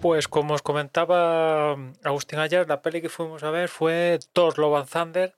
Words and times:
Pues 0.00 0.28
como 0.28 0.54
os 0.54 0.62
comentaba 0.62 1.72
Agustín 2.02 2.38
ayer, 2.38 2.66
la 2.66 2.80
peli 2.80 3.02
que 3.02 3.10
fuimos 3.10 3.42
a 3.42 3.50
ver 3.50 3.68
fue 3.68 4.18
Thor 4.32 4.58
Love 4.58 4.78
and 4.78 4.88
Thunder 4.88 5.34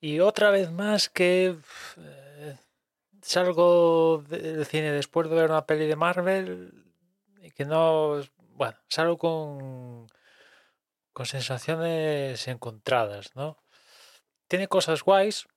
y 0.00 0.20
otra 0.20 0.50
vez 0.50 0.70
más 0.70 1.10
que 1.10 1.54
eh, 1.98 2.56
salgo 3.20 4.24
del 4.26 4.64
cine 4.64 4.92
después 4.92 5.28
de 5.28 5.36
ver 5.36 5.50
una 5.50 5.66
peli 5.66 5.86
de 5.86 5.96
Marvel 5.96 6.72
y 7.42 7.50
que 7.50 7.66
no, 7.66 8.22
bueno, 8.54 8.78
salgo 8.88 9.18
con 9.18 10.06
con 11.12 11.26
sensaciones 11.26 12.48
encontradas, 12.48 13.34
¿no? 13.34 13.58
Tiene 14.46 14.68
cosas 14.68 15.02
guays 15.02 15.48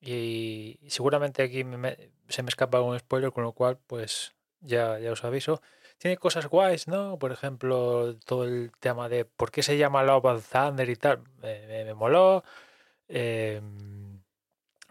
y, 0.00 0.78
seguramente 0.88 1.42
aquí 1.42 1.64
se 2.28 2.42
me 2.42 2.48
escapa 2.48 2.80
un 2.80 2.98
spoiler, 2.98 3.32
con 3.32 3.44
lo 3.44 3.52
cual 3.52 3.78
pues 3.86 4.32
ya, 4.60 4.98
ya 5.00 5.12
os 5.12 5.24
aviso 5.24 5.60
tiene 6.04 6.18
cosas 6.18 6.48
guays, 6.48 6.86
¿no? 6.86 7.18
Por 7.18 7.32
ejemplo, 7.32 8.14
todo 8.26 8.44
el 8.44 8.72
tema 8.78 9.08
de 9.08 9.24
por 9.24 9.50
qué 9.50 9.62
se 9.62 9.78
llama 9.78 10.02
Love 10.02 10.26
and 10.26 10.42
Thunder 10.42 10.90
y 10.90 10.96
tal, 10.96 11.22
me, 11.40 11.94
moló. 11.94 12.44
Em, 13.08 14.20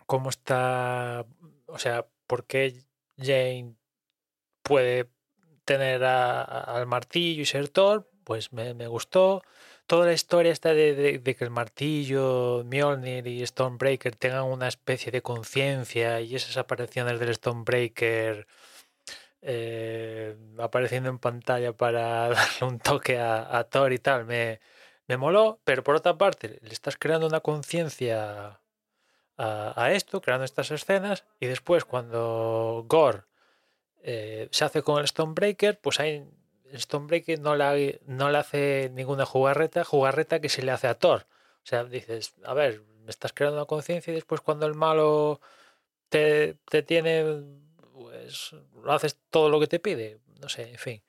cómo 0.07 0.29
está, 0.31 1.27
o 1.67 1.77
sea, 1.77 2.07
por 2.25 2.45
qué 2.47 2.81
Jane 3.19 3.75
puede 4.63 5.07
tener 5.65 6.03
al 6.03 6.87
martillo 6.87 7.43
y 7.43 7.45
ser 7.45 7.69
Thor, 7.69 8.09
pues 8.23 8.51
me, 8.51 8.87
gustó. 8.87 9.43
Toda 9.85 10.07
la 10.07 10.13
historia 10.13 10.51
está 10.51 10.73
de, 10.73 11.19
de, 11.19 11.35
que 11.35 11.43
el 11.43 11.51
martillo, 11.51 12.63
Mjolnir 12.65 13.27
y 13.27 13.45
Stonebreaker 13.45 14.15
tengan 14.15 14.45
una 14.45 14.67
especie 14.67 15.11
de 15.11 15.21
conciencia 15.21 16.21
y 16.21 16.35
esas 16.35 16.57
apariciones 16.57 17.19
del 17.19 17.35
Stonebreaker 17.35 18.47
eh, 19.45 20.37
apareciendo 20.57 21.09
en 21.09 21.19
pantalla 21.19 21.73
para 21.73 22.29
darle 22.29 22.67
un 22.67 22.79
toque 22.79 23.19
a, 23.19 23.63
Thor 23.69 23.91
y 23.93 23.99
tal, 23.99 24.25
me, 24.25 24.59
me, 25.07 25.17
moló, 25.17 25.59
pero 25.65 25.83
por 25.83 25.95
otra 25.95 26.17
parte 26.17 26.59
le 26.61 26.73
estás 26.73 26.95
creando 26.97 27.27
una 27.27 27.41
conciencia 27.41 28.59
a, 29.37 29.91
esto, 29.91 30.21
creando 30.21 30.45
estas 30.45 30.71
escenas, 30.71 31.25
y 31.39 31.47
después 31.47 31.83
cuando 31.85 32.85
Gore 32.87 33.23
eh, 34.03 34.47
se 34.51 34.63
hace 34.65 34.81
con 34.81 35.01
el 35.01 35.07
Stonebreaker, 35.07 35.79
pues 35.79 35.99
hay 35.99 36.25
Stonebreaker 36.73 37.39
no 37.39 37.55
le, 37.55 37.99
no 38.05 38.29
le 38.29 38.37
hace 38.37 38.91
ninguna 38.93 39.25
jugarreta, 39.25 39.83
jugarreta 39.83 40.39
que 40.39 40.49
se 40.49 40.63
le 40.63 40.71
hace 40.71 40.87
a 40.87 40.97
Thor. 40.97 41.27
O 41.63 41.65
sea, 41.65 41.83
dices, 41.83 42.35
a 42.43 42.53
ver, 42.53 42.81
me 43.03 43.09
estás 43.09 43.33
creando 43.33 43.57
una 43.57 43.65
conciencia 43.65 44.11
y 44.11 44.15
después 44.15 44.41
cuando 44.41 44.65
el 44.65 44.73
malo 44.73 45.41
te, 46.09 46.57
te 46.69 46.83
tiene 46.83 47.43
pues 48.23 48.55
lo 48.83 48.91
haces 48.93 49.19
todo 49.29 49.49
lo 49.49 49.59
que 49.59 49.67
te 49.67 49.79
pide, 49.79 50.19
no 50.41 50.49
sé, 50.49 50.69
en 50.71 50.77
fin. 50.77 51.03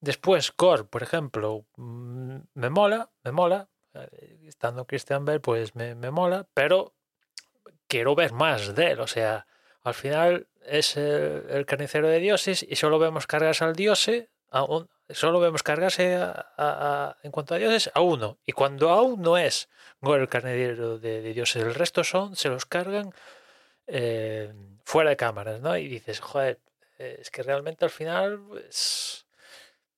Después, 0.00 0.52
Core, 0.52 0.84
por 0.84 1.02
ejemplo, 1.02 1.66
mm, 1.76 2.36
me 2.54 2.70
mola, 2.70 3.10
me 3.24 3.32
mola, 3.32 3.68
eh, 3.94 4.38
estando 4.46 4.86
Christian 4.86 5.24
Bell, 5.24 5.40
pues 5.40 5.74
me, 5.74 5.94
mola, 6.10 6.46
pero 6.54 6.94
quiero 7.86 8.14
ver 8.14 8.32
más 8.32 8.74
de 8.74 8.92
él, 8.92 9.00
o 9.00 9.06
sea, 9.06 9.46
al 9.82 9.94
final 9.94 10.46
es 10.64 10.96
el, 10.96 11.66
carnicero 11.66 12.08
de 12.08 12.20
dioses 12.20 12.64
y 12.68 12.76
solo 12.76 12.98
vemos 12.98 13.26
cargarse 13.26 13.64
al 13.64 13.74
diose, 13.74 14.30
a 14.50 14.64
solo 15.10 15.40
vemos 15.40 15.62
cargarse 15.62 16.14
en 17.22 17.30
cuanto 17.30 17.54
a 17.54 17.58
dioses 17.58 17.90
a 17.94 18.00
uno, 18.00 18.38
y 18.46 18.52
cuando 18.52 18.90
aún 18.90 19.20
no 19.22 19.36
es 19.36 19.68
Gore 20.00 20.22
el 20.22 20.28
carnicero 20.28 20.98
de, 20.98 21.22
de 21.22 21.34
dioses, 21.34 21.62
el 21.62 21.74
resto 21.74 22.04
son, 22.04 22.36
se 22.36 22.48
los 22.48 22.66
cargan 22.66 23.12
eh, 23.88 24.52
fuera 24.84 25.10
de 25.10 25.16
cámaras, 25.16 25.60
¿no? 25.60 25.76
Y 25.76 25.88
dices, 25.88 26.20
joder, 26.20 26.60
es 26.98 27.30
que 27.30 27.42
realmente 27.42 27.84
al 27.84 27.90
final, 27.90 28.40
pues, 28.48 29.26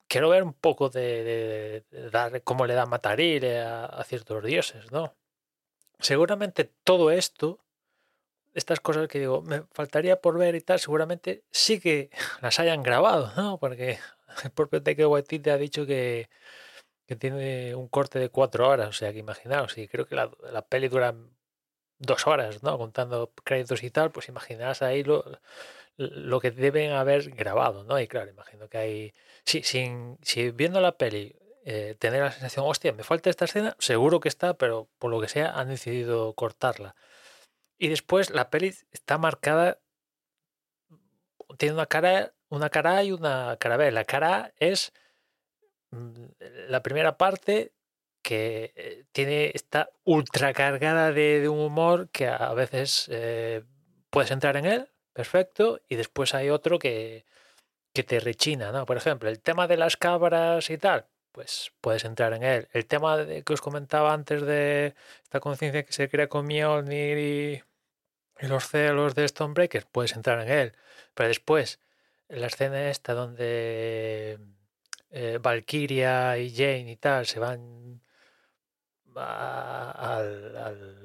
quiero 0.09 0.29
ver 0.29 0.43
un 0.43 0.55
poco 0.55 0.89
de, 0.91 1.85
dar 2.13 2.43
cómo 2.43 2.67
le 2.67 2.75
da 2.75 2.87
Mataril 2.87 3.45
a, 3.47 3.87
a 3.87 4.05
ciertos 4.05 4.45
dioses, 4.45 4.91
¿no? 4.93 5.15
Seguramente 5.99 6.65
todo 6.85 7.11
esto, 7.11 7.61
estas 8.55 8.81
cosas 8.81 9.09
que 9.09 9.21
digo, 9.21 9.43
me 9.43 9.63
faltaría 9.73 10.21
por 10.21 10.39
ver 10.39 10.55
y 10.55 10.61
tal, 10.61 10.81
seguramente 10.81 11.45
sí 11.51 11.81
que 11.81 12.11
las 12.43 12.59
hayan 12.61 12.83
grabado, 12.83 13.33
¿no? 13.37 13.59
Porque 13.59 13.99
el 14.45 14.51
propio 14.51 14.83
Taika 14.83 15.09
Waititi 15.09 15.51
ha 15.51 15.59
dicho 15.59 15.87
que, 15.87 16.29
que 17.07 17.17
tiene 17.17 17.75
un 17.75 17.89
corte 17.89 18.19
de 18.19 18.31
cuatro 18.31 18.69
horas, 18.69 18.89
o 18.89 18.93
sea 18.93 19.13
que 19.13 19.19
imaginaos, 19.19 19.77
y 19.79 19.89
creo 19.89 20.07
que 20.07 20.15
la, 20.15 20.31
la 20.53 20.63
peli 20.63 20.89
dura 20.89 21.15
dos 22.01 22.27
horas, 22.27 22.63
¿no? 22.63 22.77
Contando 22.79 23.33
créditos 23.45 23.83
y 23.85 23.91
tal, 23.91 24.11
pues 24.11 24.29
imaginarás 24.29 24.83
ahí 24.83 25.05
lo, 25.05 25.25
lo 25.97 26.41
que 26.41 26.51
deben 26.51 26.93
haber 26.93 27.31
grabado, 27.31 27.85
¿no? 27.85 28.01
Y 28.01 28.09
claro, 28.09 28.31
imagino 28.31 28.69
que 28.69 28.79
hay... 28.79 29.13
Si, 29.45 29.63
sin, 29.63 30.19
si 30.23 30.51
viendo 30.51 30.81
la 30.81 30.97
peli 30.97 31.37
eh, 31.65 31.95
tener 31.99 32.23
la 32.23 32.33
sensación, 32.33 32.65
hostia, 32.67 32.93
me 32.93 33.05
falta 33.05 33.29
esta 33.31 33.45
escena, 33.45 33.77
seguro 33.79 34.19
que 34.21 34.29
está, 34.29 34.55
pero 34.55 34.89
por 34.99 35.11
lo 35.11 35.21
que 35.21 35.29
sea 35.29 35.53
han 35.53 35.69
decidido 35.69 36.33
cortarla. 36.35 36.97
Y 37.79 37.89
después 37.89 38.31
la 38.31 38.51
peli 38.51 38.75
está 38.93 39.19
marcada, 39.19 39.79
tiene 41.59 41.75
una 41.75 41.87
cara, 41.87 42.33
una 42.49 42.71
cara 42.71 42.97
A 42.97 43.05
y 43.05 43.13
una 43.13 43.57
cara 43.59 43.77
B. 43.77 43.91
La 43.93 44.05
cara 44.05 44.53
es 44.59 44.93
mm, 45.91 46.25
la 46.69 46.83
primera 46.83 47.19
parte 47.19 47.73
que 48.31 48.73
eh, 48.77 49.05
tiene 49.11 49.51
esta 49.55 49.91
ultra 50.05 50.53
cargada 50.53 51.11
de, 51.11 51.49
un 51.49 51.59
humor 51.59 52.11
que 52.11 52.29
a 52.29 52.55
veces 52.55 53.09
eh, 53.11 53.65
puedes 54.09 54.31
entrar 54.31 54.57
en 54.57 54.67
él, 54.67 54.89
perfecto, 55.13 55.81
y 55.89 55.97
después 55.97 56.33
hay 56.33 56.49
otro 56.49 56.79
que, 56.79 57.25
que 57.93 58.05
te 58.05 58.21
rechina, 58.21 58.71
¿no? 58.71 58.87
Por 58.87 58.97
ejemplo, 58.97 59.29
el 59.29 59.41
tema 59.41 59.67
de 59.67 59.77
las 59.77 59.97
cabras 59.97 60.71
y 60.71 60.79
tal, 60.79 61.07
pues 61.33 61.73
puedes 61.81 62.05
entrar 62.05 62.33
en 62.33 62.45
él. 62.45 62.69
El 62.73 62.87
tema 62.87 63.19
que 63.45 63.53
os 63.53 63.61
comentaba 63.61 64.13
antes 64.13 64.43
de 64.43 64.95
esta 65.25 65.41
conciencia 65.41 65.83
que 65.83 65.93
se 65.93 66.09
crea 66.09 66.29
con 66.29 66.47
Mjolnir 66.47 67.19
y, 67.19 67.63
los 68.47 68.69
celos 68.69 69.17
de 69.17 69.27
Stonebreaker, 69.27 69.87
puedes 69.91 70.15
entrar 70.15 70.41
en 70.41 70.51
él. 70.53 70.77
Pero 71.15 71.29
después, 71.29 71.81
la 72.29 72.47
escena 72.47 72.91
esta 72.91 73.13
donde 73.15 74.39
eh, 75.11 75.39
Valkyria 75.43 76.39
y 76.39 76.55
Jane 76.55 76.93
y 76.93 76.97
tal 76.97 77.27
se 77.27 77.41
van 77.41 78.01
al, 79.17 80.57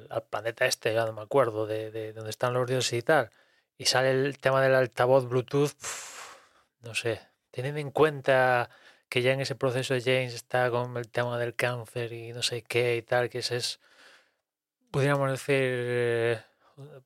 al, 0.10 0.24
planeta 0.30 0.66
este, 0.66 0.94
ya 0.94 1.06
no 1.06 1.14
me 1.14 1.22
acuerdo, 1.22 1.66
de, 1.66 1.92
de, 1.92 2.14
donde 2.14 2.30
están 2.30 2.54
los 2.54 2.68
dioses 2.68 2.94
y 2.94 3.02
tal, 3.02 3.30
y 3.78 3.86
sale 3.86 4.12
el 4.12 4.38
tema 4.40 4.62
del 4.62 4.76
altavoz 4.76 5.28
Bluetooth, 5.28 5.72
no 6.82 6.96
sé, 6.96 7.22
teniendo 7.52 7.80
en 7.80 7.92
cuenta 7.92 8.70
que 9.10 9.22
ya 9.22 9.34
en 9.34 9.42
ese 9.42 9.56
proceso 9.56 9.96
James 10.04 10.34
está 10.34 10.70
con 10.70 10.98
el 10.98 11.10
tema 11.10 11.38
del 11.38 11.56
cáncer 11.56 12.14
y 12.14 12.34
no 12.34 12.41
sé 12.41 12.62
qué 12.64 12.97
y 12.97 13.02
tal, 13.02 13.29
que 13.29 13.40
ese 13.40 13.58
es, 13.58 13.79
pudiéramos 14.91 15.32
decir, 15.32 15.56
eh, 15.58 16.41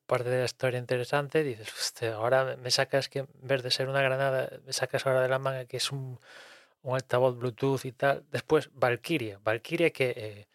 parte 0.06 0.28
de 0.30 0.38
la 0.38 0.44
historia 0.44 0.78
interesante, 0.78 1.44
dices, 1.44 1.70
ahora 2.14 2.56
me 2.56 2.70
sacas 2.70 3.08
que 3.08 3.20
en 3.20 3.28
vez 3.42 3.62
de 3.62 3.70
ser 3.70 3.88
una 3.88 4.02
granada, 4.02 4.50
me 4.66 4.72
sacas 4.72 5.06
ahora 5.06 5.22
de 5.22 5.28
la 5.28 5.38
manga 5.38 5.64
que 5.66 5.76
es 5.76 5.92
un, 5.92 6.18
un 6.82 6.94
altavoz 6.94 7.36
Bluetooth 7.38 7.84
y 7.84 7.92
tal. 7.92 8.24
Después, 8.30 8.70
Valkyria, 8.74 9.38
Valkyria 9.42 9.90
que... 9.90 10.14
Eh, 10.16 10.49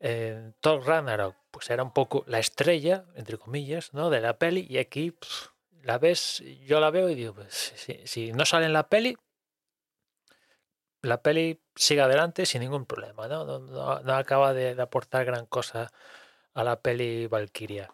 eh, 0.00 0.52
Thor 0.60 0.86
Ragnarok 0.86 1.36
pues 1.50 1.70
era 1.70 1.82
un 1.82 1.92
poco 1.92 2.22
la 2.26 2.38
estrella, 2.38 3.06
entre 3.14 3.38
comillas, 3.38 3.94
¿no? 3.94 4.10
de 4.10 4.20
la 4.20 4.38
peli 4.38 4.66
y 4.68 4.78
aquí 4.78 5.16
la 5.82 5.98
ves, 5.98 6.42
yo 6.66 6.80
la 6.80 6.90
veo 6.90 7.08
y 7.08 7.14
digo, 7.14 7.34
pues 7.34 7.72
si, 8.04 8.32
no 8.32 8.44
sale 8.44 8.66
en 8.66 8.72
la 8.72 8.88
peli, 8.88 9.16
la 11.00 11.22
peli 11.22 11.62
sigue 11.76 12.02
adelante 12.02 12.44
sin 12.44 12.60
ningún 12.60 12.84
problema, 12.86 13.28
¿no? 13.28 13.58
No, 13.60 14.12
acaba 14.14 14.52
de, 14.52 14.80
aportar 14.82 15.24
gran 15.24 15.46
cosa 15.46 15.92
a 16.54 16.64
la 16.64 16.80
peli 16.82 17.28
Valkyria. 17.28 17.90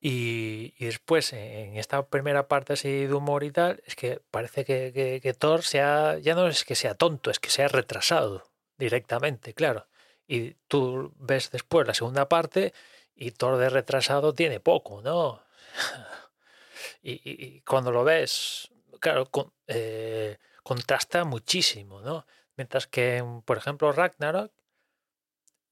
Y, 0.00 0.74
y, 0.78 0.86
después, 0.86 1.32
en 1.32 1.76
esta 1.76 2.08
primera 2.08 2.48
parte 2.48 2.72
así 2.72 3.06
de 3.06 3.14
humor 3.14 3.44
y 3.44 3.52
tal, 3.52 3.80
es 3.86 3.94
que 3.94 4.20
parece 4.32 4.64
que, 4.64 4.92
que, 4.92 5.20
que, 5.22 5.32
Thor 5.32 5.62
sea, 5.62 6.18
ya 6.18 6.34
no 6.34 6.48
es 6.48 6.64
que 6.64 6.74
sea 6.74 6.94
tonto, 6.94 7.30
es 7.30 7.38
que 7.38 7.50
sea 7.50 7.68
retrasado 7.68 8.42
directamente, 8.76 9.54
claro. 9.54 9.86
Y 10.32 10.56
tú 10.66 11.12
ves 11.18 11.50
después 11.50 11.86
la 11.86 11.92
segunda 11.92 12.26
parte 12.26 12.72
y 13.14 13.32
Thor 13.32 13.58
de 13.58 13.68
retrasado 13.68 14.32
tiene 14.32 14.60
poco, 14.60 15.02
¿no? 15.02 15.42
y, 17.02 17.60
cuando 17.60 17.92
lo 17.92 18.02
ves, 18.02 18.70
claro, 18.98 19.28
eh, 19.66 20.38
contrasta 20.62 21.24
muchísimo, 21.24 22.00
¿no? 22.00 22.24
Mientras 22.56 22.86
que, 22.86 23.22
por 23.44 23.58
ejemplo, 23.58 23.92
Ragnarok, 23.92 24.50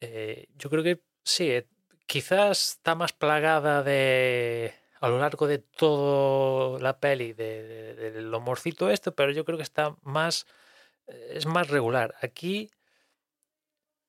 eh, 0.02 0.48
yo 0.56 0.68
creo 0.68 0.82
que 0.82 1.00
sí, 1.24 1.50
eh, 1.50 1.66
quizás 2.04 2.72
está 2.72 2.94
más 2.94 3.14
plagada 3.14 3.82
de 3.82 4.74
a 5.00 5.08
lo 5.08 5.18
largo 5.18 5.46
de 5.46 5.60
toda 5.60 6.78
la 6.80 7.00
peli 7.00 7.32
del 7.32 7.96
de, 7.96 8.10
de, 8.12 8.36
humorcito 8.36 8.90
esto, 8.90 9.14
pero 9.14 9.32
yo 9.32 9.46
creo 9.46 9.56
que 9.56 9.62
está 9.62 9.96
más 10.02 10.46
es 11.06 11.46
más 11.46 11.68
regular. 11.68 12.14
Aquí 12.20 12.70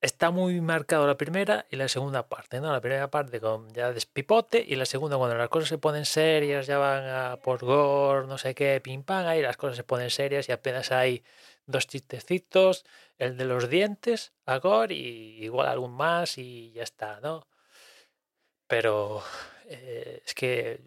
está 0.01 0.31
muy 0.31 0.59
marcado 0.61 1.05
la 1.07 1.15
primera 1.15 1.65
y 1.69 1.75
la 1.75 1.87
segunda 1.87 2.27
parte, 2.27 2.59
¿no? 2.59 2.71
La 2.71 2.81
primera 2.81 3.09
parte 3.09 3.39
con 3.39 3.71
ya 3.73 3.93
despipote 3.93 4.63
y 4.67 4.75
la 4.75 4.85
segunda 4.85 5.17
cuando 5.17 5.37
las 5.37 5.49
cosas 5.49 5.69
se 5.69 5.77
ponen 5.77 6.05
serias, 6.05 6.67
ya 6.67 6.79
van 6.79 7.05
a 7.05 7.37
por 7.37 7.59
gore, 7.63 8.27
no 8.27 8.37
sé 8.37 8.55
qué, 8.55 8.81
pim 8.81 9.03
pam, 9.03 9.27
ahí 9.27 9.41
las 9.41 9.57
cosas 9.57 9.77
se 9.77 9.83
ponen 9.83 10.09
serias 10.09 10.49
y 10.49 10.51
apenas 10.51 10.91
hay 10.91 11.23
dos 11.67 11.87
chistecitos, 11.87 12.85
el 13.17 13.37
de 13.37 13.45
los 13.45 13.69
dientes, 13.69 14.33
a 14.45 14.57
gore 14.57 14.95
y 14.95 15.43
igual 15.43 15.67
algún 15.67 15.93
más 15.93 16.37
y 16.37 16.71
ya 16.73 16.83
está, 16.83 17.19
¿no? 17.21 17.47
Pero 18.67 19.23
eh, 19.65 20.21
es 20.25 20.33
que 20.33 20.81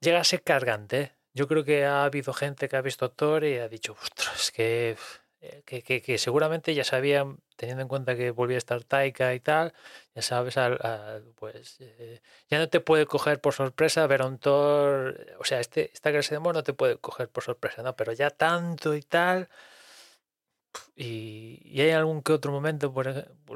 llega 0.00 0.20
a 0.20 0.24
ser 0.24 0.42
cargante. 0.42 1.12
Yo 1.34 1.48
creo 1.48 1.64
que 1.64 1.84
ha 1.84 2.04
habido 2.04 2.32
gente 2.32 2.68
que 2.68 2.76
ha 2.76 2.82
visto 2.82 3.10
Thor 3.10 3.44
y 3.44 3.58
ha 3.58 3.68
dicho, 3.68 3.96
ostras, 4.02 4.40
es 4.40 4.50
que, 4.52 4.96
eh, 5.40 5.62
que, 5.66 5.82
que, 5.82 6.00
que, 6.02 6.18
seguramente 6.18 6.74
ya 6.74 6.84
sabían, 6.84 7.40
teniendo 7.56 7.82
en 7.82 7.88
cuenta 7.88 8.16
que 8.16 8.30
volvía 8.30 8.56
a 8.56 8.58
estar 8.58 8.84
Taika 8.84 9.34
y 9.34 9.40
tal, 9.40 9.72
ya 10.14 10.22
sabes, 10.22 10.56
pues 11.36 11.76
eh, 11.80 12.20
ya 12.50 12.58
no 12.58 12.68
te 12.68 12.80
puede 12.80 13.06
coger 13.06 13.40
por 13.40 13.54
sorpresa 13.54 14.06
ver 14.06 14.22
un 14.22 14.38
Thor, 14.38 15.26
o 15.38 15.44
sea, 15.44 15.60
este, 15.60 15.90
esta 15.92 16.10
clase 16.12 16.30
de 16.30 16.36
amor 16.38 16.54
no 16.54 16.62
te 16.62 16.74
puede 16.74 16.98
coger 16.98 17.28
por 17.28 17.42
sorpresa, 17.44 17.82
¿no? 17.82 17.96
Pero 17.96 18.12
ya 18.12 18.30
tanto 18.30 18.94
y 18.94 19.02
tal, 19.02 19.48
y, 20.94 21.60
y, 21.64 21.80
hay 21.82 21.90
algún 21.90 22.22
que 22.22 22.32
otro 22.32 22.52
momento, 22.52 22.92
por 22.92 23.06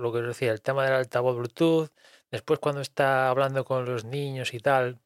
lo 0.01 0.13
que 0.13 0.19
os 0.19 0.27
decía, 0.27 0.53
el 0.53 0.63
tema 0.63 0.85
del 0.85 0.95
altavoz 0.95 1.37
Bluetooth, 1.37 1.91
después 2.31 2.59
cuando 2.61 2.81
está 2.81 3.29
hablando 3.29 3.65
con 3.65 3.85
los 3.85 4.05
niños 4.05 4.55
y 4.55 4.61
tal, 4.61 5.01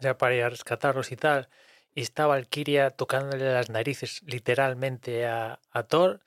ya 0.00 0.16
para 0.18 0.34
ir 0.34 0.42
a 0.44 0.50
rescatarlos 0.50 1.12
y 1.12 1.16
tal, 1.16 1.48
y 1.94 2.02
está 2.02 2.26
Valkyria 2.26 2.90
tocándole 2.90 3.52
las 3.52 3.70
narices 3.70 4.22
literalmente 4.26 5.26
a, 5.26 5.60
a 5.72 5.82
Thor, 5.84 6.20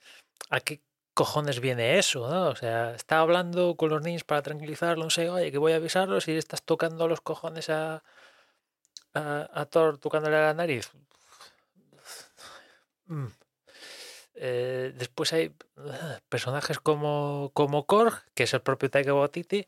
¿a 0.50 0.60
qué 0.60 0.82
cojones 1.14 1.60
viene 1.60 1.98
eso? 1.98 2.28
¿no? 2.28 2.48
O 2.48 2.56
sea, 2.56 2.94
está 2.94 3.20
hablando 3.20 3.76
con 3.76 3.90
los 3.90 4.02
niños 4.02 4.24
para 4.24 4.42
tranquilizarlos, 4.42 5.04
no 5.06 5.10
sé, 5.10 5.30
oye, 5.30 5.52
que 5.52 5.58
voy 5.58 5.72
a 5.72 5.76
avisarlos 5.76 6.28
y 6.28 6.36
estás 6.36 6.62
tocando 6.62 7.08
los 7.08 7.20
cojones 7.20 7.70
a, 7.70 8.02
a, 9.14 9.48
a 9.52 9.66
Thor 9.66 9.98
tocándole 9.98 10.40
la 10.40 10.54
nariz. 10.54 10.90
Mm. 13.06 13.26
Eh, 14.34 14.92
después 14.96 15.32
hay 15.32 15.54
uh, 15.76 15.90
personajes 16.28 16.78
como, 16.80 17.50
como 17.54 17.86
Korg, 17.86 18.24
que 18.34 18.44
es 18.44 18.54
el 18.54 18.62
propio 18.62 18.90
Taika 18.90 19.14
Waititi, 19.14 19.66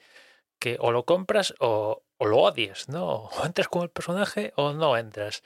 que 0.58 0.79
o 0.81 0.91
lo 0.93 1.05
compras 1.05 1.55
o, 1.61 2.02
o, 2.19 2.26
lo 2.26 2.38
odias, 2.38 2.88
¿no? 2.88 3.29
O 3.38 3.44
entras 3.44 3.69
con 3.69 3.82
el 3.82 3.91
personaje 3.91 4.52
o 4.56 4.73
no 4.73 4.96
entras. 4.96 5.43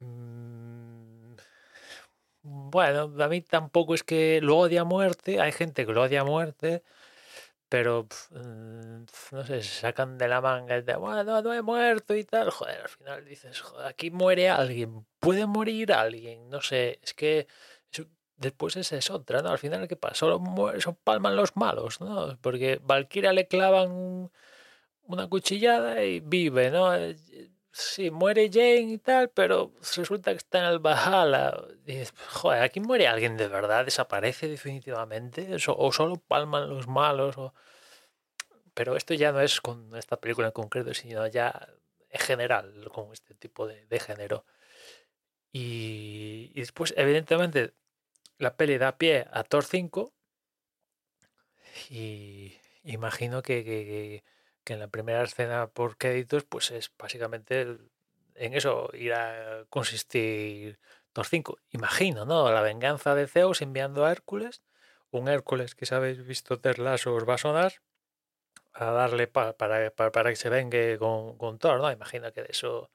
Mm, 0.00 0.55
bueno, 2.70 3.12
a 3.22 3.28
mí 3.28 3.40
tampoco 3.42 3.94
es 3.94 4.02
que 4.02 4.40
lo 4.42 4.58
odia 4.58 4.82
a 4.82 4.84
muerte, 4.84 5.40
hay 5.40 5.52
gente 5.52 5.86
que 5.86 5.92
lo 5.92 6.02
odia 6.02 6.22
a 6.22 6.24
muerte, 6.24 6.82
pero 7.68 8.06
mm, 8.30 9.04
no 9.32 9.44
sé, 9.46 9.62
se 9.62 9.80
sacan 9.80 10.18
de 10.18 10.28
la 10.28 10.40
manga 10.40 10.80
de, 10.80 10.96
bueno, 10.96 11.42
no 11.42 11.52
he 11.54 11.62
muerto 11.62 12.14
y 12.16 12.24
tal, 12.24 12.50
joder, 12.50 12.82
al 12.82 12.88
final 12.88 13.24
dices, 13.24 13.60
joder, 13.60 13.86
aquí 13.86 14.10
muere 14.10 14.48
alguien, 14.50 15.06
puede 15.20 15.46
morir 15.46 15.92
alguien, 15.92 16.48
no 16.50 16.60
sé, 16.60 17.00
es 17.02 17.14
que 17.14 17.46
después 18.36 18.76
esa 18.76 18.96
es 18.96 19.10
otra, 19.10 19.42
¿no? 19.42 19.50
Al 19.50 19.58
final, 19.58 19.88
¿qué 19.88 19.96
pasa? 19.96 20.14
Solo, 20.14 20.42
solo 20.80 20.98
palman 21.04 21.36
los 21.36 21.56
malos, 21.56 22.00
¿no? 22.00 22.38
Porque 22.40 22.80
Valkyria 22.82 23.32
le 23.32 23.48
clavan 23.48 24.30
una 25.02 25.28
cuchillada 25.28 26.04
y 26.04 26.20
vive, 26.20 26.70
¿no? 26.70 26.90
Sí, 27.78 28.10
muere 28.10 28.48
Jane 28.50 28.92
y 28.94 28.98
tal, 28.98 29.28
pero 29.28 29.70
resulta 29.96 30.30
que 30.32 30.38
está 30.38 30.60
en 30.60 30.64
el 30.64 30.78
Valhalla. 30.78 31.52
Joder, 32.30 32.62
aquí 32.62 32.80
muere 32.80 33.06
alguien 33.06 33.36
de 33.36 33.48
verdad, 33.48 33.84
desaparece 33.84 34.48
definitivamente, 34.48 35.54
o 35.68 35.92
solo 35.92 36.16
palman 36.16 36.70
los 36.70 36.88
malos. 36.88 37.36
O... 37.36 37.52
Pero 38.74 38.96
esto 38.96 39.12
ya 39.12 39.30
no 39.32 39.40
es 39.42 39.60
con 39.60 39.94
esta 39.94 40.16
película 40.18 40.46
en 40.48 40.52
concreto, 40.54 40.94
sino 40.94 41.26
ya 41.26 41.68
en 42.10 42.20
general, 42.20 42.88
con 42.94 43.12
este 43.12 43.34
tipo 43.34 43.66
de, 43.66 43.84
de 43.86 44.00
género. 44.00 44.46
Y, 45.52 46.52
y 46.54 46.60
después, 46.60 46.94
evidentemente, 46.96 47.74
la 48.38 48.56
peli 48.56 48.78
da 48.78 48.96
pie 48.98 49.26
a 49.30 49.44
Thor 49.44 49.64
5 49.64 50.14
y 51.90 52.54
imagino 52.84 53.42
que, 53.42 54.24
en 54.74 54.80
la 54.80 54.88
primera 54.88 55.22
escena 55.22 55.68
por 55.68 55.96
créditos 55.96 56.44
pues 56.44 56.70
es 56.70 56.90
básicamente 56.98 57.78
en 58.34 58.54
eso 58.54 58.90
irá 58.94 59.60
a 59.60 59.64
consistir 59.66 60.78
Thor 61.12 61.26
5. 61.26 61.58
Imagino, 61.70 62.24
¿no? 62.26 62.50
La 62.52 62.60
venganza 62.60 63.14
de 63.14 63.26
Zeus 63.26 63.62
enviando 63.62 64.04
a 64.04 64.12
Hércules, 64.12 64.62
un 65.10 65.28
Hércules 65.28 65.74
que 65.74 65.86
si 65.86 65.94
visto 66.22 66.60
Terlas 66.60 67.06
os 67.06 67.28
va 67.28 67.34
a 67.34 67.38
sonar, 67.38 67.74
a 68.74 68.90
darle 68.90 69.26
pa, 69.26 69.54
para, 69.56 69.90
para, 69.90 70.12
para, 70.12 70.30
que 70.30 70.36
se 70.36 70.50
vengue 70.50 70.98
con, 70.98 71.38
con, 71.38 71.58
Thor, 71.58 71.80
¿no? 71.80 71.90
Imagino 71.90 72.32
que 72.32 72.42
de 72.42 72.48
eso 72.50 72.90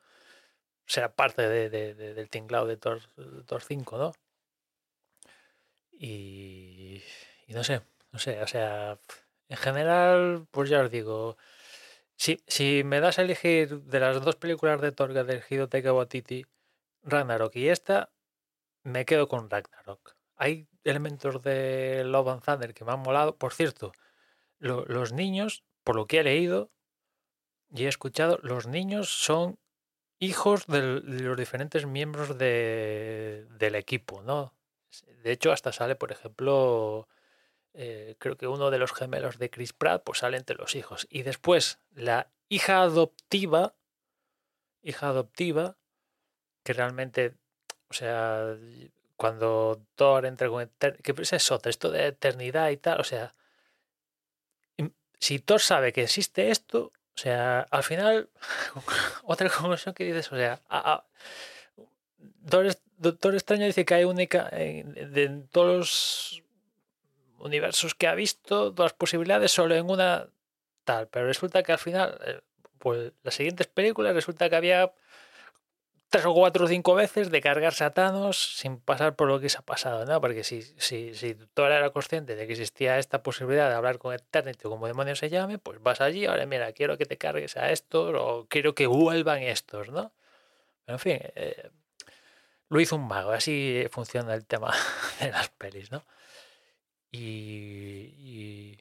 sea 0.85 1.15
parte 1.15 1.47
de, 1.49 1.69
de, 1.69 1.95
de, 1.95 2.13
del 2.13 2.29
tinglado 2.29 2.67
de 2.67 2.77
Thor, 2.77 3.01
Thor 3.47 3.63
5, 3.63 3.97
¿no? 3.97 4.13
Y, 5.91 7.01
y, 7.47 7.53
no 7.53 7.63
sé, 7.63 7.81
no 8.11 8.19
sé, 8.19 8.41
o 8.41 8.47
sea, 8.47 8.99
en 9.49 9.57
general, 9.57 10.47
pues 10.51 10.69
ya 10.69 10.81
os 10.81 10.91
digo, 10.91 11.37
si, 12.21 12.43
si 12.45 12.83
me 12.83 12.99
das 12.99 13.17
a 13.17 13.23
elegir 13.23 13.81
de 13.81 13.99
las 13.99 14.23
dos 14.23 14.35
películas 14.35 14.79
de 14.79 14.91
Thor 14.91 15.11
que 15.11 15.19
ha 15.19 15.23
dirigido 15.23 15.67
Taika 15.67 15.91
Waititi, 15.91 16.45
Ragnarok 17.01 17.55
y 17.55 17.69
esta, 17.69 18.11
me 18.83 19.05
quedo 19.05 19.27
con 19.27 19.49
Ragnarok. 19.49 20.15
Hay 20.35 20.67
elementos 20.83 21.41
de 21.41 22.03
Love 22.05 22.27
and 22.27 22.43
Thunder 22.43 22.75
que 22.75 22.85
me 22.85 22.91
han 22.91 22.99
molado. 22.99 23.35
Por 23.37 23.53
cierto, 23.55 23.91
lo, 24.59 24.85
los 24.85 25.13
niños, 25.13 25.63
por 25.83 25.95
lo 25.95 26.05
que 26.05 26.19
he 26.19 26.23
leído 26.23 26.69
y 27.71 27.85
he 27.85 27.87
escuchado, 27.87 28.37
los 28.43 28.67
niños 28.67 29.09
son 29.09 29.57
hijos 30.19 30.67
de, 30.67 31.01
de 31.01 31.23
los 31.23 31.37
diferentes 31.37 31.87
miembros 31.87 32.37
de, 32.37 33.47
del 33.49 33.73
equipo, 33.73 34.21
¿no? 34.21 34.53
De 35.23 35.31
hecho, 35.31 35.51
hasta 35.51 35.71
sale, 35.71 35.95
por 35.95 36.11
ejemplo, 36.11 37.07
eh, 37.73 38.15
creo 38.19 38.37
que 38.37 38.47
uno 38.47 38.69
de 38.69 38.79
los 38.79 38.93
gemelos 38.93 39.37
de 39.37 39.49
Chris 39.49 39.73
Pratt, 39.73 40.03
pues 40.03 40.19
sale 40.19 40.37
entre 40.37 40.57
los 40.57 40.75
hijos. 40.75 41.07
Y 41.09 41.23
después, 41.23 41.79
la 41.93 42.29
hija 42.49 42.81
adoptiva, 42.81 43.75
hija 44.81 45.07
adoptiva, 45.07 45.77
que 46.63 46.73
realmente, 46.73 47.35
o 47.89 47.93
sea, 47.93 48.57
cuando 49.15 49.81
Thor 49.95 50.25
entra 50.25 50.49
con 50.49 50.69
que 50.79 51.15
es 51.17 51.51
otra, 51.51 51.69
esto 51.69 51.91
de 51.91 52.07
eternidad 52.07 52.69
y 52.69 52.77
tal, 52.77 52.99
o 52.99 53.03
sea, 53.03 53.35
si 55.19 55.39
Thor 55.39 55.61
sabe 55.61 55.93
que 55.93 56.03
existe 56.03 56.49
esto, 56.51 56.91
o 57.15 57.17
sea, 57.17 57.61
al 57.69 57.83
final, 57.83 58.29
otra 59.23 59.49
conclusión 59.49 59.93
que 59.93 60.05
dices, 60.05 60.31
o 60.31 60.35
sea, 60.35 60.61
Thor, 62.49 62.75
Doctor 62.97 63.33
Extraño 63.33 63.65
dice 63.65 63.85
que 63.85 63.93
hay 63.95 64.03
única 64.03 64.47
en, 64.51 64.93
de 64.93 65.43
todos 65.51 65.77
los 65.77 66.43
universos 67.41 67.95
que 67.95 68.07
ha 68.07 68.15
visto, 68.15 68.73
las 68.77 68.93
posibilidades, 68.93 69.51
solo 69.51 69.75
en 69.75 69.89
una 69.89 70.27
tal. 70.83 71.07
Pero 71.07 71.27
resulta 71.27 71.63
que 71.63 71.71
al 71.71 71.79
final, 71.79 72.19
eh, 72.25 72.41
pues 72.79 73.13
las 73.23 73.35
siguientes 73.35 73.67
películas, 73.67 74.13
resulta 74.13 74.49
que 74.49 74.55
había 74.55 74.91
tres 76.09 76.25
o 76.25 76.33
cuatro 76.33 76.65
o 76.65 76.67
cinco 76.67 76.93
veces 76.93 77.31
de 77.31 77.39
cargarse 77.39 77.85
a 77.85 78.33
sin 78.33 78.79
pasar 78.81 79.15
por 79.15 79.29
lo 79.29 79.39
que 79.39 79.47
se 79.49 79.57
ha 79.57 79.61
pasado, 79.61 80.05
¿no? 80.05 80.19
Porque 80.19 80.43
si, 80.43 80.61
si, 80.61 81.15
si 81.15 81.35
Thor 81.53 81.71
era 81.71 81.89
consciente 81.91 82.35
de 82.35 82.45
que 82.47 82.53
existía 82.53 82.99
esta 82.99 83.23
posibilidad 83.23 83.69
de 83.69 83.75
hablar 83.75 83.97
con 83.97 84.13
Eternity 84.13 84.67
o 84.67 84.71
como 84.71 84.87
demonios 84.87 85.19
se 85.19 85.29
llame, 85.29 85.57
pues 85.57 85.81
vas 85.81 86.01
allí, 86.01 86.25
ahora 86.25 86.45
mira, 86.45 86.73
quiero 86.73 86.97
que 86.97 87.05
te 87.05 87.17
cargues 87.17 87.55
a 87.55 87.71
estos 87.71 88.13
o 88.19 88.45
quiero 88.49 88.75
que 88.75 88.87
vuelvan 88.87 89.41
estos, 89.41 89.89
¿no? 89.89 90.11
en 90.87 90.99
fin, 90.99 91.19
eh, 91.35 91.69
lo 92.69 92.79
hizo 92.81 92.95
un 92.95 93.07
mago, 93.07 93.31
así 93.31 93.85
funciona 93.91 94.33
el 94.33 94.45
tema 94.45 94.73
de 95.19 95.31
las 95.31 95.49
pelis, 95.49 95.91
¿no? 95.91 96.03
Y, 97.11 98.77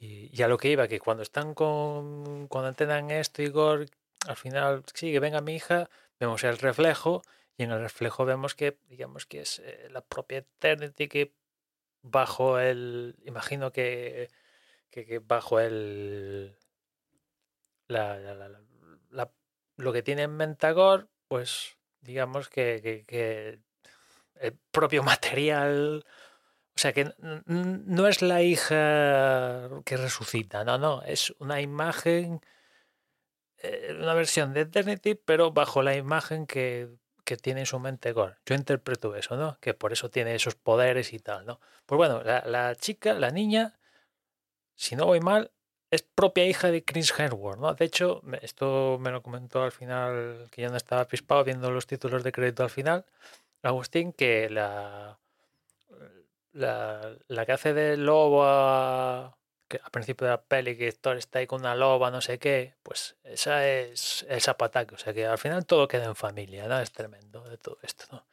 y, 0.00 0.42
a 0.42 0.48
lo 0.48 0.58
que 0.58 0.70
iba, 0.70 0.88
que 0.88 1.00
cuando 1.00 1.22
están 1.22 1.54
con. 1.54 2.48
Cuando 2.48 2.68
entrenan 2.68 3.10
esto, 3.10 3.42
Igor, 3.42 3.86
al 4.26 4.36
final, 4.36 4.84
sí, 4.94 5.12
que 5.12 5.20
venga 5.20 5.40
mi 5.40 5.54
hija, 5.56 5.88
vemos 6.20 6.44
el 6.44 6.58
reflejo, 6.58 7.22
y 7.56 7.64
en 7.64 7.72
el 7.72 7.80
reflejo 7.80 8.24
vemos 8.24 8.54
que, 8.54 8.78
digamos, 8.88 9.26
que 9.26 9.40
es 9.40 9.60
eh, 9.60 9.88
la 9.90 10.00
propia 10.02 10.38
Eternity 10.38 11.08
que 11.08 11.32
bajo 12.02 12.58
el. 12.58 13.16
Imagino 13.24 13.72
que, 13.72 14.28
que, 14.90 15.20
bajo 15.20 15.60
el. 15.60 16.56
La, 17.88 18.18
lo 19.76 19.92
que 19.92 20.02
tiene 20.02 20.22
en 20.22 20.36
Mentagor, 20.36 21.08
pues 21.28 21.76
digamos 22.00 22.48
que 22.48 23.04
el 24.40 24.58
propio 24.72 25.02
material 25.04 26.04
o 26.78 26.80
sea 26.80 26.92
que 26.92 27.12
no 27.18 28.06
es 28.06 28.22
la 28.22 28.40
hija 28.42 29.68
que 29.84 29.96
resucita, 29.96 30.62
no, 30.62 30.78
no, 30.78 31.02
es 31.02 31.34
una 31.40 31.60
imagen, 31.60 32.40
eh, 33.56 33.96
una 33.98 34.14
versión 34.14 34.52
de 34.54 34.60
Eternity, 34.60 35.16
pero 35.16 35.50
bajo 35.50 35.82
la 35.82 35.96
imagen 35.96 36.46
que, 36.46 36.88
tiene 37.42 37.60
en 37.60 37.66
su 37.66 37.80
mente 37.80 38.12
Gore. 38.12 38.36
Yo 38.46 38.54
interpreto 38.54 39.16
eso, 39.16 39.36
¿no? 39.36 39.58
Que 39.60 39.74
por 39.74 39.92
eso 39.92 40.08
tiene 40.08 40.36
esos 40.36 40.54
poderes 40.54 41.12
y 41.12 41.18
tal, 41.18 41.44
¿no? 41.46 41.60
Pues 41.84 41.96
bueno, 41.96 42.22
la, 42.22 42.74
chica, 42.76 43.12
la 43.12 43.32
niña, 43.32 43.76
si 44.76 44.94
no 44.94 45.04
voy 45.04 45.20
mal, 45.20 45.50
es 45.90 46.02
propia 46.02 46.46
hija 46.46 46.70
de 46.70 46.84
Chris 46.84 47.12
Hemsworth, 47.18 47.58
¿no? 47.58 47.74
De 47.74 47.86
hecho, 47.86 48.22
esto 48.40 48.98
me 49.00 49.10
lo 49.10 49.20
comentó 49.22 49.64
al 49.64 49.72
final, 49.72 50.46
que 50.52 50.62
yo 50.62 50.70
no 50.70 50.76
estaba 50.76 51.06
pispado 51.06 51.42
viendo 51.42 51.72
los 51.72 51.88
títulos 51.88 52.22
de 52.22 52.30
crédito 52.30 52.62
al 52.62 52.70
final, 52.70 53.04
Agustín, 53.62 54.12
que 54.12 54.48
la 54.48 55.18
la, 56.58 57.46
que 57.46 57.52
hace 57.52 57.74
de 57.74 57.96
lobo 57.96 58.44
que 59.68 59.80
al 59.84 59.90
principio 59.90 60.26
de 60.26 60.32
la 60.32 60.42
peli 60.42 60.76
que 60.76 60.92
Thor 60.92 61.16
está 61.18 61.38
ahí 61.40 61.46
con 61.46 61.60
una 61.60 61.74
loba, 61.76 62.10
no 62.10 62.20
sé 62.20 62.38
qué, 62.38 62.76
pues 62.82 63.16
esa 63.24 63.68
es 63.68 64.24
el 64.28 64.40
zapataque, 64.40 64.94
o 64.94 64.98
sea 64.98 65.12
que 65.12 65.26
al 65.26 65.38
final 65.38 65.66
todo 65.66 65.88
queda 65.88 66.06
en 66.06 66.16
familia, 66.16 66.66
¿no? 66.68 66.80
Es 66.80 66.92
tremendo 66.92 67.42
de 67.48 67.58
todo 67.58 67.78
esto, 67.82 68.06
¿no? 68.10 68.26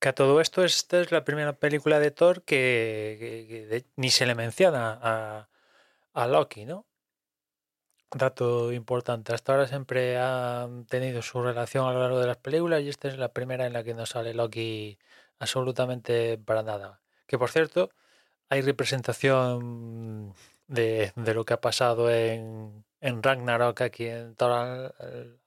Que 0.00 0.10
a 0.10 0.14
todo 0.14 0.40
esto 0.40 0.64
esta 0.64 1.00
es 1.00 1.12
la 1.12 1.24
primera 1.24 1.54
película 1.54 2.00
de 2.00 2.10
Thor 2.10 2.42
que, 2.44 3.84
ni 3.96 4.10
se 4.10 4.26
le 4.26 4.34
menciona 4.34 4.98
a, 5.02 5.48
a 6.14 6.26
Loki, 6.26 6.66
¿no? 6.66 6.86
Dato 8.10 8.72
importante, 8.72 9.34
hasta 9.34 9.52
ahora 9.52 9.66
siempre 9.68 10.18
han 10.18 10.86
tenido 10.86 11.22
su 11.22 11.42
relación 11.42 11.86
a 11.86 11.92
lo 11.92 12.00
largo 12.00 12.20
de 12.20 12.26
las 12.26 12.38
películas 12.38 12.82
y 12.82 12.88
esta 12.88 13.08
es 13.08 13.18
la 13.18 13.32
primera 13.32 13.66
en 13.66 13.72
la 13.72 13.84
que 13.84 13.94
no 13.94 14.06
sale 14.06 14.34
Loki 14.34 14.98
absolutamente 15.38 16.38
para 16.38 16.62
nada. 16.62 17.02
Que 17.26 17.38
por 17.38 17.50
cierto, 17.50 17.90
hay 18.48 18.62
representación 18.62 20.34
de, 20.68 21.12
lo 21.16 21.44
que 21.44 21.54
ha 21.54 21.60
pasado 21.60 22.10
en, 22.10 22.84
en 23.00 23.22
Ragnarok 23.22 23.80
aquí 23.82 24.06
en 24.06 24.34
Thor 24.36 24.94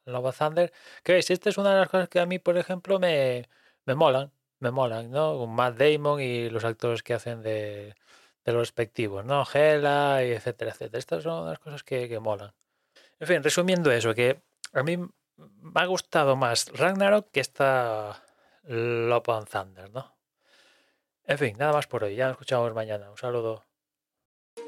Nova 0.05 0.31
Thunder. 0.33 0.71
Que 1.03 1.13
veis, 1.13 1.29
esta 1.29 1.49
es 1.49 1.57
una 1.57 1.73
de 1.73 1.79
las 1.79 1.89
cosas 1.89 2.09
que 2.09 2.19
a 2.19 2.25
mí, 2.25 2.39
por 2.39 2.57
ejemplo, 2.57 2.99
me, 2.99 3.47
me 3.85 3.95
molan. 3.95 4.31
Me 4.59 4.71
molan, 4.71 5.09
¿no? 5.11 5.37
Con 5.37 5.51
Matt 5.55 5.77
Damon 5.77 6.19
y 6.19 6.49
los 6.49 6.65
actores 6.65 7.01
que 7.01 7.13
hacen 7.13 7.41
de, 7.41 7.95
de 8.43 8.51
los 8.51 8.61
respectivos, 8.61 9.23
¿no? 9.25 9.45
Hela 9.53 10.21
y 10.25 10.31
etcétera, 10.31 10.71
etcétera. 10.71 10.99
Estas 10.99 11.23
son 11.23 11.47
las 11.47 11.59
cosas 11.59 11.83
que, 11.83 12.09
que 12.09 12.19
molan. 12.19 12.53
En 13.19 13.27
fin, 13.27 13.43
resumiendo 13.43 13.91
eso, 13.91 14.13
que 14.13 14.41
a 14.73 14.83
mí 14.83 14.97
me 14.97 15.81
ha 15.81 15.85
gustado 15.85 16.35
más 16.35 16.69
Ragnarok 16.73 17.31
que 17.31 17.39
esta 17.39 18.21
Love 18.63 19.45
Thunder, 19.49 19.89
¿no? 19.91 20.18
En 21.29 21.37
fin, 21.37 21.55
nada 21.59 21.73
más 21.73 21.85
por 21.87 22.03
hoy. 22.03 22.15
Ya 22.15 22.25
nos 22.25 22.33
escuchamos 22.33 22.73
mañana. 22.73 23.09
Un 23.09 23.17
saludo. 23.17 23.61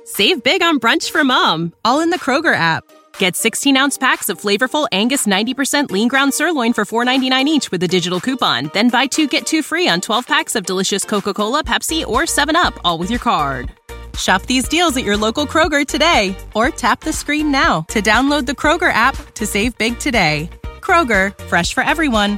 Save 0.05 0.43
big 0.43 0.61
on 0.61 0.79
brunch 0.79 1.11
for 1.11 1.23
mom, 1.23 1.73
all 1.83 2.01
in 2.01 2.11
the 2.11 2.19
Kroger 2.19 2.55
app. 2.55 2.83
Get 3.17 3.35
16 3.35 3.75
ounce 3.75 3.97
packs 3.97 4.29
of 4.29 4.39
flavorful 4.39 4.87
Angus 4.91 5.25
90% 5.25 5.89
lean 5.89 6.07
ground 6.07 6.33
sirloin 6.33 6.73
for 6.73 6.85
$4.99 6.85 7.45
each 7.45 7.71
with 7.71 7.83
a 7.83 7.87
digital 7.87 8.19
coupon. 8.19 8.69
Then 8.73 8.89
buy 8.89 9.07
two 9.07 9.27
get 9.27 9.45
two 9.45 9.63
free 9.63 9.87
on 9.87 10.01
12 10.01 10.27
packs 10.27 10.55
of 10.55 10.65
delicious 10.65 11.03
Coca 11.03 11.33
Cola, 11.33 11.63
Pepsi, 11.63 12.05
or 12.05 12.21
7UP, 12.23 12.77
all 12.83 12.97
with 12.99 13.09
your 13.09 13.19
card. 13.19 13.71
Shop 14.17 14.43
these 14.43 14.67
deals 14.67 14.95
at 14.97 15.03
your 15.03 15.17
local 15.17 15.47
Kroger 15.47 15.85
today 15.85 16.35
or 16.53 16.69
tap 16.69 16.99
the 16.99 17.13
screen 17.13 17.51
now 17.51 17.81
to 17.89 18.01
download 18.01 18.45
the 18.45 18.51
Kroger 18.51 18.91
app 18.91 19.15
to 19.33 19.47
save 19.47 19.77
big 19.77 19.97
today. 19.97 20.49
Kroger, 20.81 21.37
fresh 21.45 21.73
for 21.73 21.83
everyone. 21.83 22.37